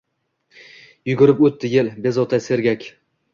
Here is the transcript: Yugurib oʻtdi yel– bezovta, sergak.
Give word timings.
Yugurib 1.09 1.43
oʻtdi 1.49 1.71
yel– 1.75 1.93
bezovta, 2.07 2.41
sergak. 2.47 2.89